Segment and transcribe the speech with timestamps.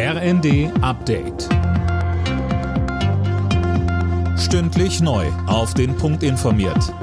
[0.00, 1.48] RND Update.
[4.38, 5.26] Stündlich neu.
[5.48, 6.94] Auf den Punkt informiert.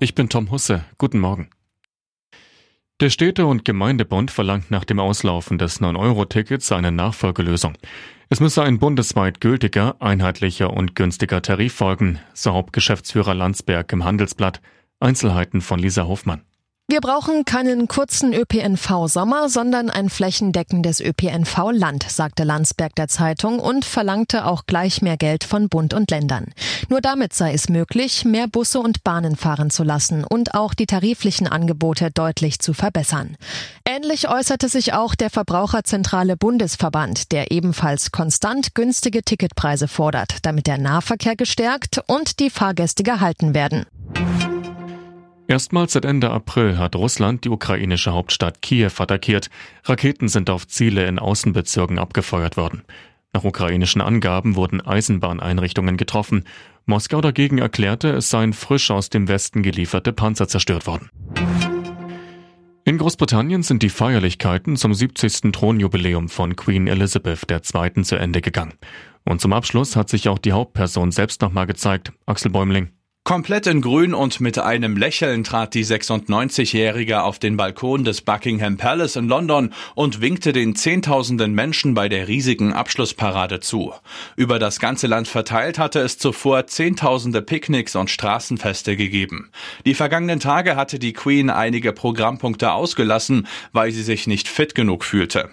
[0.00, 0.84] Ich bin Tom Husse.
[0.98, 1.48] Guten Morgen.
[2.98, 7.78] Der Städte- und Gemeindebund verlangt nach dem Auslaufen des 9-Euro-Tickets eine Nachfolgelösung.
[8.30, 14.60] Es müsse ein bundesweit gültiger, einheitlicher und günstiger Tarif folgen, so Hauptgeschäftsführer Landsberg im Handelsblatt.
[14.98, 16.45] Einzelheiten von Lisa Hofmann.
[16.88, 24.46] Wir brauchen keinen kurzen ÖPNV-Sommer, sondern ein flächendeckendes ÖPNV-Land, sagte Landsberg der Zeitung und verlangte
[24.46, 26.54] auch gleich mehr Geld von Bund und Ländern.
[26.88, 30.86] Nur damit sei es möglich, mehr Busse und Bahnen fahren zu lassen und auch die
[30.86, 33.36] tariflichen Angebote deutlich zu verbessern.
[33.84, 40.78] Ähnlich äußerte sich auch der Verbraucherzentrale Bundesverband, der ebenfalls konstant günstige Ticketpreise fordert, damit der
[40.78, 43.86] Nahverkehr gestärkt und die Fahrgäste gehalten werden.
[45.48, 49.48] Erstmals seit Ende April hat Russland die ukrainische Hauptstadt Kiew attackiert.
[49.84, 52.82] Raketen sind auf Ziele in Außenbezirken abgefeuert worden.
[53.32, 56.44] Nach ukrainischen Angaben wurden Eisenbahneinrichtungen getroffen.
[56.84, 61.10] Moskau dagegen erklärte, es seien frisch aus dem Westen gelieferte Panzer zerstört worden.
[62.84, 65.52] In Großbritannien sind die Feierlichkeiten zum 70.
[65.52, 68.02] Thronjubiläum von Queen Elizabeth II.
[68.02, 68.74] zu Ende gegangen.
[69.24, 72.95] Und zum Abschluss hat sich auch die Hauptperson selbst nochmal gezeigt, Axel Bäumling.
[73.26, 78.76] Komplett in Grün und mit einem Lächeln trat die 96-Jährige auf den Balkon des Buckingham
[78.76, 83.92] Palace in London und winkte den Zehntausenden Menschen bei der riesigen Abschlussparade zu.
[84.36, 89.50] Über das ganze Land verteilt hatte es zuvor Zehntausende Picknicks und Straßenfeste gegeben.
[89.86, 95.02] Die vergangenen Tage hatte die Queen einige Programmpunkte ausgelassen, weil sie sich nicht fit genug
[95.02, 95.50] fühlte.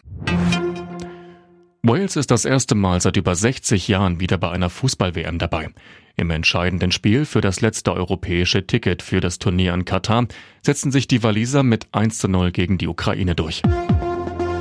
[1.86, 5.68] Wales ist das erste Mal seit über 60 Jahren wieder bei einer Fußball-WM dabei.
[6.16, 10.28] Im entscheidenden Spiel für das letzte europäische Ticket für das Turnier in Katar
[10.62, 13.64] setzen sich die Waliser mit 1 zu 0 gegen die Ukraine durch.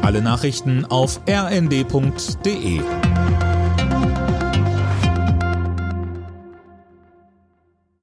[0.03, 2.81] Alle Nachrichten auf rnd.de